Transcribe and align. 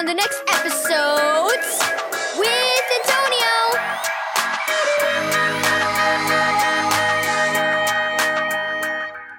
on 0.00 0.06
the 0.06 0.14
next 0.14 0.42
epiSOWdes 0.46 1.78
with 2.38 2.84
Antonio. 3.00 3.52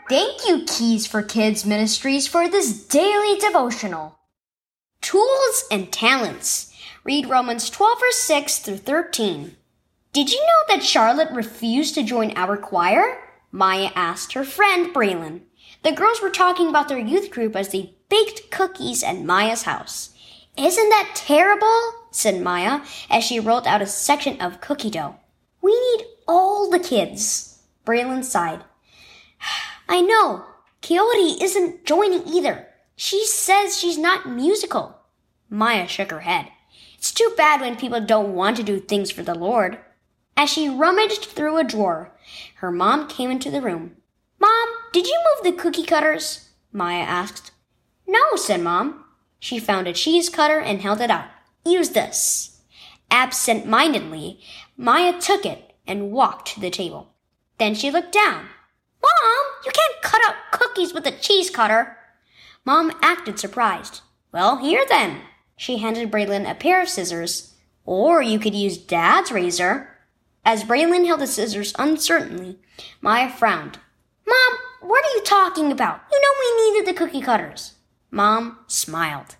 Thank 0.07 0.47
you, 0.47 0.63
Keys 0.67 1.07
for 1.07 1.23
Kids 1.23 1.65
Ministries, 1.65 2.27
for 2.27 2.47
this 2.47 2.85
daily 2.85 3.39
devotional. 3.39 4.19
Tools 5.01 5.63
and 5.71 5.91
talents. 5.91 6.71
Read 7.03 7.27
Romans 7.27 7.67
12, 7.71 7.99
verse 7.99 8.17
6 8.17 8.59
through 8.59 8.77
13. 8.77 9.55
Did 10.13 10.31
you 10.31 10.39
know 10.41 10.75
that 10.75 10.83
Charlotte 10.83 11.31
refused 11.31 11.95
to 11.95 12.03
join 12.03 12.37
our 12.37 12.55
choir? 12.55 13.17
Maya 13.51 13.89
asked 13.95 14.33
her 14.33 14.43
friend 14.43 14.93
Braylon. 14.93 15.41
The 15.81 15.91
girls 15.91 16.21
were 16.21 16.29
talking 16.29 16.69
about 16.69 16.87
their 16.87 16.99
youth 16.99 17.31
group 17.31 17.55
as 17.55 17.69
they 17.69 17.95
baked 18.09 18.51
cookies 18.51 19.01
at 19.01 19.23
Maya's 19.23 19.63
house. 19.63 20.11
Isn't 20.61 20.89
that 20.89 21.13
terrible? 21.15 21.93
said 22.11 22.39
Maya 22.39 22.81
as 23.09 23.23
she 23.23 23.39
rolled 23.39 23.65
out 23.65 23.81
a 23.81 23.87
section 23.87 24.39
of 24.39 24.61
cookie 24.61 24.91
dough. 24.91 25.15
We 25.59 25.71
need 25.71 26.05
all 26.27 26.69
the 26.69 26.77
kids. 26.77 27.63
Braylon 27.83 28.23
sighed. 28.23 28.63
I 29.89 30.01
know. 30.01 30.45
Coyote 30.83 31.41
isn't 31.41 31.83
joining 31.83 32.27
either. 32.27 32.67
She 32.95 33.25
says 33.25 33.75
she's 33.75 33.97
not 33.97 34.29
musical. 34.29 34.99
Maya 35.49 35.87
shook 35.87 36.11
her 36.11 36.19
head. 36.19 36.49
It's 36.95 37.11
too 37.11 37.33
bad 37.35 37.61
when 37.61 37.75
people 37.75 37.99
don't 37.99 38.35
want 38.35 38.57
to 38.57 38.63
do 38.63 38.79
things 38.79 39.09
for 39.09 39.23
the 39.23 39.33
Lord. 39.33 39.79
As 40.37 40.51
she 40.51 40.69
rummaged 40.69 41.25
through 41.25 41.57
a 41.57 41.63
drawer, 41.63 42.15
her 42.57 42.71
mom 42.71 43.07
came 43.07 43.31
into 43.31 43.49
the 43.49 43.61
room. 43.61 43.95
Mom, 44.39 44.69
did 44.93 45.07
you 45.07 45.19
move 45.25 45.43
the 45.43 45.59
cookie 45.59 45.85
cutters? 45.85 46.49
Maya 46.71 47.01
asked. 47.01 47.51
No, 48.07 48.35
said 48.35 48.61
Mom. 48.61 49.05
She 49.41 49.57
found 49.57 49.87
a 49.87 49.93
cheese 49.93 50.29
cutter 50.29 50.59
and 50.59 50.81
held 50.81 51.01
it 51.01 51.09
out. 51.09 51.25
Use 51.65 51.89
this. 51.89 52.61
Absent 53.09 53.65
mindedly, 53.65 54.39
Maya 54.77 55.19
took 55.19 55.47
it 55.47 55.73
and 55.87 56.11
walked 56.11 56.53
to 56.53 56.59
the 56.59 56.69
table. 56.69 57.15
Then 57.57 57.73
she 57.73 57.89
looked 57.89 58.11
down. 58.11 58.45
Mom, 59.01 59.45
you 59.65 59.71
can't 59.71 60.01
cut 60.03 60.21
up 60.27 60.35
cookies 60.51 60.93
with 60.93 61.07
a 61.07 61.11
cheese 61.11 61.49
cutter. 61.49 61.97
Mom 62.65 62.91
acted 63.01 63.39
surprised. 63.39 64.01
Well, 64.31 64.57
here 64.57 64.85
then. 64.87 65.21
She 65.57 65.77
handed 65.77 66.11
Braylon 66.11 66.49
a 66.49 66.53
pair 66.53 66.79
of 66.79 66.87
scissors. 66.87 67.55
Or 67.83 68.21
you 68.21 68.37
could 68.37 68.53
use 68.53 68.77
Dad's 68.77 69.31
razor. 69.31 69.89
As 70.45 70.63
Braylon 70.63 71.07
held 71.07 71.19
the 71.19 71.27
scissors 71.27 71.73
uncertainly, 71.79 72.59
Maya 73.01 73.29
frowned. 73.29 73.79
Mom, 74.27 74.57
what 74.81 75.03
are 75.03 75.15
you 75.15 75.23
talking 75.23 75.71
about? 75.71 76.01
You 76.11 76.21
know 76.21 76.27
we 76.39 76.71
needed 76.71 76.87
the 76.87 76.97
cookie 76.97 77.21
cutters. 77.21 77.73
Mom 78.11 78.59
smiled. 78.67 79.37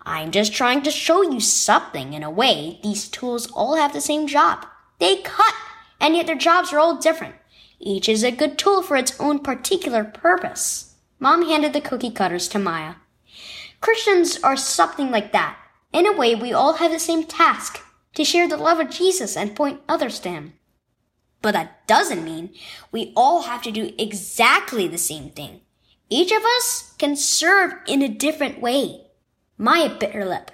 I'm 0.00 0.30
just 0.30 0.54
trying 0.54 0.80
to 0.82 0.90
show 0.90 1.22
you 1.22 1.38
something. 1.38 2.14
In 2.14 2.22
a 2.22 2.30
way, 2.30 2.80
these 2.82 3.08
tools 3.08 3.50
all 3.50 3.76
have 3.76 3.92
the 3.92 4.00
same 4.00 4.26
job. 4.26 4.64
They 4.98 5.16
cut, 5.16 5.54
and 6.00 6.16
yet 6.16 6.26
their 6.26 6.34
jobs 6.34 6.72
are 6.72 6.78
all 6.78 6.96
different. 6.96 7.34
Each 7.78 8.08
is 8.08 8.24
a 8.24 8.30
good 8.30 8.56
tool 8.56 8.82
for 8.82 8.96
its 8.96 9.18
own 9.20 9.40
particular 9.40 10.02
purpose. 10.02 10.94
Mom 11.20 11.46
handed 11.46 11.74
the 11.74 11.80
cookie 11.82 12.10
cutters 12.10 12.48
to 12.48 12.58
Maya. 12.58 12.94
Christians 13.82 14.38
are 14.42 14.56
something 14.56 15.10
like 15.10 15.32
that. 15.32 15.58
In 15.92 16.06
a 16.06 16.16
way, 16.16 16.34
we 16.34 16.54
all 16.54 16.74
have 16.74 16.90
the 16.90 16.98
same 16.98 17.24
task 17.24 17.82
to 18.14 18.24
share 18.24 18.48
the 18.48 18.56
love 18.56 18.80
of 18.80 18.90
Jesus 18.90 19.36
and 19.36 19.54
point 19.54 19.80
others 19.88 20.18
to 20.20 20.30
Him. 20.30 20.54
But 21.42 21.52
that 21.52 21.86
doesn't 21.86 22.24
mean 22.24 22.54
we 22.90 23.12
all 23.14 23.42
have 23.42 23.60
to 23.62 23.70
do 23.70 23.92
exactly 23.98 24.88
the 24.88 24.98
same 24.98 25.30
thing. 25.30 25.60
Each 26.08 26.30
of 26.30 26.44
us 26.44 26.94
can 26.98 27.16
serve 27.16 27.74
in 27.86 28.00
a 28.00 28.08
different 28.08 28.60
way. 28.60 29.06
Maya 29.58 29.96
bit 29.98 30.12
her 30.12 30.24
lip. 30.24 30.52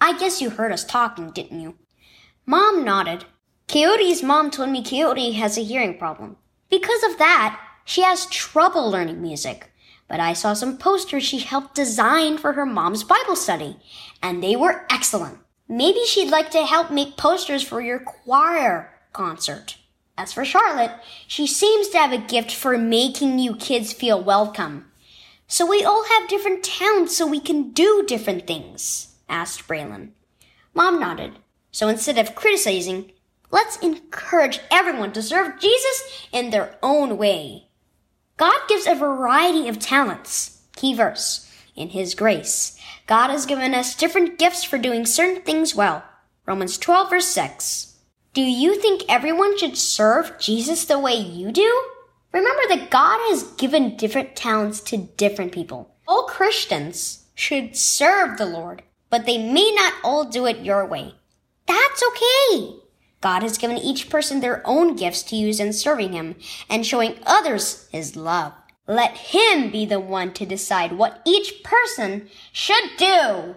I 0.00 0.18
guess 0.18 0.40
you 0.40 0.50
heard 0.50 0.72
us 0.72 0.84
talking, 0.84 1.30
didn't 1.30 1.60
you? 1.60 1.76
Mom 2.44 2.84
nodded. 2.84 3.24
Coyote's 3.68 4.22
mom 4.22 4.50
told 4.50 4.70
me 4.70 4.82
Coyote 4.82 5.32
has 5.32 5.56
a 5.56 5.62
hearing 5.62 5.96
problem. 5.98 6.36
Because 6.70 7.02
of 7.04 7.18
that, 7.18 7.60
she 7.84 8.02
has 8.02 8.26
trouble 8.26 8.90
learning 8.90 9.22
music. 9.22 9.70
But 10.08 10.20
I 10.20 10.32
saw 10.32 10.54
some 10.54 10.78
posters 10.78 11.22
she 11.22 11.38
helped 11.38 11.74
design 11.74 12.38
for 12.38 12.54
her 12.54 12.66
mom's 12.66 13.04
Bible 13.04 13.36
study, 13.36 13.76
and 14.22 14.42
they 14.42 14.56
were 14.56 14.86
excellent. 14.90 15.38
Maybe 15.68 16.04
she'd 16.06 16.30
like 16.30 16.50
to 16.52 16.64
help 16.64 16.90
make 16.90 17.16
posters 17.16 17.62
for 17.62 17.80
your 17.80 17.98
choir 17.98 18.98
concert. 19.12 19.76
As 20.18 20.32
for 20.32 20.44
Charlotte, 20.44 20.90
she 21.28 21.46
seems 21.46 21.90
to 21.90 21.96
have 21.96 22.12
a 22.12 22.18
gift 22.18 22.52
for 22.52 22.76
making 22.76 23.38
you 23.38 23.54
kids 23.54 23.92
feel 23.92 24.20
welcome. 24.20 24.90
So 25.46 25.64
we 25.64 25.84
all 25.84 26.04
have 26.06 26.28
different 26.28 26.64
talents 26.64 27.16
so 27.16 27.24
we 27.24 27.38
can 27.38 27.70
do 27.70 28.04
different 28.04 28.44
things, 28.44 29.14
asked 29.28 29.68
Braylon. 29.68 30.10
Mom 30.74 30.98
nodded. 30.98 31.38
So 31.70 31.86
instead 31.86 32.18
of 32.18 32.34
criticizing, 32.34 33.12
let's 33.52 33.76
encourage 33.76 34.58
everyone 34.72 35.12
to 35.12 35.22
serve 35.22 35.60
Jesus 35.60 36.26
in 36.32 36.50
their 36.50 36.76
own 36.82 37.16
way. 37.16 37.68
God 38.36 38.58
gives 38.68 38.88
a 38.88 38.96
variety 38.96 39.68
of 39.68 39.78
talents. 39.78 40.62
Key 40.74 40.94
verse. 40.94 41.48
In 41.76 41.90
His 41.90 42.16
grace, 42.16 42.76
God 43.06 43.30
has 43.30 43.46
given 43.46 43.72
us 43.72 43.94
different 43.94 44.36
gifts 44.36 44.64
for 44.64 44.78
doing 44.78 45.06
certain 45.06 45.42
things 45.42 45.76
well. 45.76 46.02
Romans 46.44 46.76
12 46.76 47.08
verse 47.08 47.26
6. 47.26 47.87
Do 48.34 48.42
you 48.42 48.80
think 48.80 49.02
everyone 49.08 49.58
should 49.58 49.76
serve 49.76 50.38
Jesus 50.38 50.84
the 50.84 50.98
way 50.98 51.14
you 51.14 51.50
do? 51.50 51.82
Remember 52.32 52.62
that 52.68 52.90
God 52.90 53.18
has 53.30 53.44
given 53.52 53.96
different 53.96 54.36
talents 54.36 54.80
to 54.80 54.96
different 54.96 55.52
people. 55.52 55.94
All 56.06 56.24
Christians 56.24 57.24
should 57.34 57.74
serve 57.74 58.36
the 58.36 58.46
Lord, 58.46 58.82
but 59.10 59.24
they 59.24 59.38
may 59.38 59.72
not 59.72 59.94
all 60.04 60.24
do 60.24 60.46
it 60.46 60.64
your 60.64 60.84
way. 60.84 61.14
That's 61.66 62.02
okay. 62.02 62.74
God 63.20 63.42
has 63.42 63.58
given 63.58 63.78
each 63.78 64.10
person 64.10 64.40
their 64.40 64.62
own 64.64 64.94
gifts 64.94 65.22
to 65.24 65.36
use 65.36 65.58
in 65.58 65.72
serving 65.72 66.12
Him 66.12 66.36
and 66.68 66.86
showing 66.86 67.18
others 67.26 67.88
His 67.90 68.14
love. 68.14 68.52
Let 68.86 69.16
Him 69.16 69.70
be 69.70 69.86
the 69.86 70.00
one 70.00 70.32
to 70.34 70.46
decide 70.46 70.92
what 70.92 71.20
each 71.24 71.62
person 71.62 72.28
should 72.52 72.96
do. 72.96 73.56